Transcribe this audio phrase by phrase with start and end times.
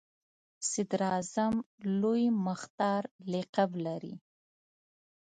[0.71, 1.53] صدراعظم
[2.01, 4.13] لوی مختار لقب لري.